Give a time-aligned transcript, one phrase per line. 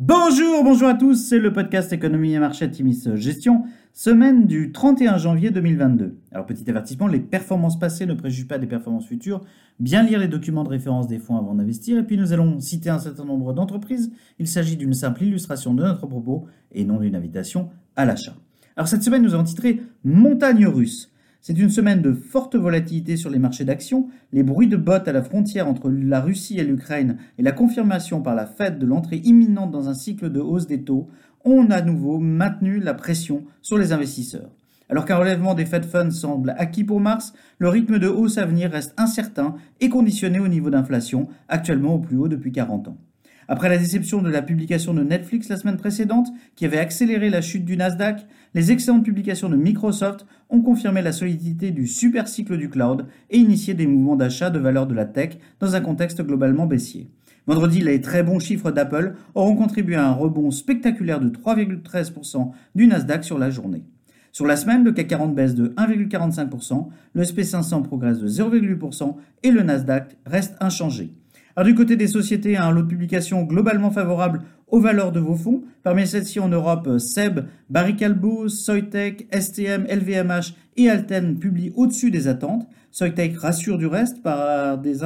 [0.00, 5.18] Bonjour, bonjour à tous, c'est le podcast Économie et Marché Timis Gestion, semaine du 31
[5.18, 6.16] janvier 2022.
[6.30, 9.40] Alors petit avertissement, les performances passées ne préjugent pas des performances futures,
[9.80, 12.90] bien lire les documents de référence des fonds avant d'investir, et puis nous allons citer
[12.90, 17.16] un certain nombre d'entreprises, il s'agit d'une simple illustration de notre propos et non d'une
[17.16, 18.36] invitation à l'achat.
[18.76, 21.10] Alors cette semaine nous avons titré Montagne russe.
[21.40, 25.12] C'est une semaine de forte volatilité sur les marchés d'actions, les bruits de bottes à
[25.12, 29.20] la frontière entre la Russie et l'Ukraine et la confirmation par la Fed de l'entrée
[29.24, 31.08] imminente dans un cycle de hausse des taux
[31.44, 34.50] ont à nouveau maintenu la pression sur les investisseurs.
[34.90, 38.46] Alors qu'un relèvement des Fed Funds semble acquis pour mars, le rythme de hausse à
[38.46, 42.98] venir reste incertain et conditionné au niveau d'inflation, actuellement au plus haut depuis 40 ans.
[43.50, 47.40] Après la déception de la publication de Netflix la semaine précédente, qui avait accéléré la
[47.40, 52.58] chute du Nasdaq, les excellentes publications de Microsoft ont confirmé la solidité du super cycle
[52.58, 56.22] du cloud et initié des mouvements d'achat de valeur de la tech dans un contexte
[56.22, 57.10] globalement baissier.
[57.46, 62.86] Vendredi, les très bons chiffres d'Apple auront contribué à un rebond spectaculaire de 3,13% du
[62.86, 63.84] Nasdaq sur la journée.
[64.30, 69.50] Sur la semaine, le CAC 40 baisse de 1,45%, le SP500 progresse de 0,8% et
[69.50, 71.14] le Nasdaq reste inchangé.
[71.64, 75.64] Du côté des sociétés, un lot de publications globalement favorable aux valeurs de vos fonds.
[75.82, 82.28] Parmi celles-ci en Europe, SEB, Barry Callebaut, Soitec, STM, LVMH et Alten publient au-dessus des
[82.28, 82.68] attentes.
[82.92, 84.98] Soitec rassure du reste par des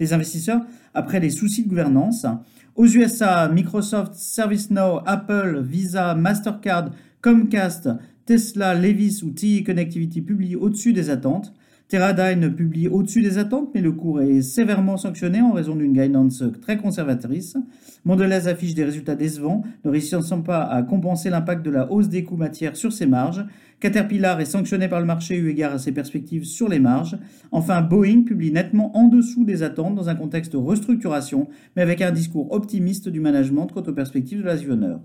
[0.00, 2.26] les investisseurs après les soucis de gouvernance.
[2.74, 7.90] Aux USA, Microsoft, ServiceNow, Apple, Visa, Mastercard, Comcast,
[8.26, 11.52] Tesla, Levis ou TE Connectivity publient au-dessus des attentes.
[11.92, 16.42] Teradyne publie au-dessus des attentes, mais le cours est sévèrement sanctionné en raison d'une guidance
[16.62, 17.58] très conservatrice.
[18.06, 22.24] Mondelez affiche des résultats décevants, ne réussissant pas à compenser l'impact de la hausse des
[22.24, 23.44] coûts matières sur ses marges.
[23.78, 27.18] Caterpillar est sanctionné par le marché eu égard à ses perspectives sur les marges.
[27.50, 32.00] Enfin, Boeing publie nettement en dessous des attentes dans un contexte de restructuration, mais avec
[32.00, 35.00] un discours optimiste du management quant aux perspectives de l'avionneur.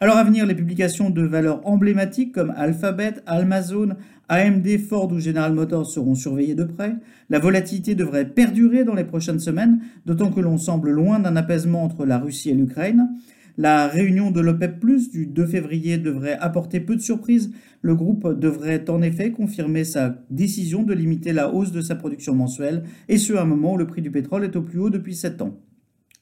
[0.00, 3.96] Alors à venir, les publications de valeurs emblématiques comme Alphabet, Amazon,
[4.28, 6.94] AMD, Ford ou General Motors seront surveillées de près.
[7.30, 11.82] La volatilité devrait perdurer dans les prochaines semaines, d'autant que l'on semble loin d'un apaisement
[11.82, 13.08] entre la Russie et l'Ukraine.
[13.56, 17.50] La réunion de l'OPEP du 2 février devrait apporter peu de surprises.
[17.82, 22.36] Le groupe devrait en effet confirmer sa décision de limiter la hausse de sa production
[22.36, 24.90] mensuelle, et ce à un moment où le prix du pétrole est au plus haut
[24.90, 25.58] depuis 7 ans.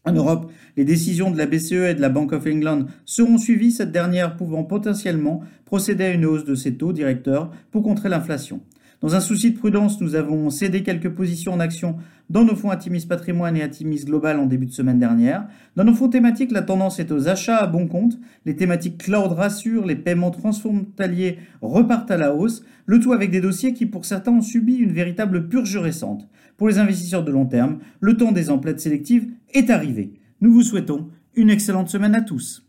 [0.06, 3.72] En Europe, les décisions de la BCE et de la Bank of England seront suivies,
[3.72, 8.60] cette dernière pouvant potentiellement procéder à une hausse de ses taux directeurs pour contrer l'inflation.
[9.02, 11.96] Dans un souci de prudence, nous avons cédé quelques positions en action
[12.30, 15.46] dans nos fonds Atimis Patrimoine et Atimis Global en début de semaine dernière.
[15.76, 18.18] Dans nos fonds thématiques, la tendance est aux achats à bon compte.
[18.46, 23.42] Les thématiques cloud rassurent, les paiements transfrontaliers repartent à la hausse, le tout avec des
[23.42, 26.26] dossiers qui pour certains ont subi une véritable purge récente.
[26.56, 30.14] Pour les investisseurs de long terme, le temps des emplettes sélectives est arrivé.
[30.40, 32.65] Nous vous souhaitons une excellente semaine à tous.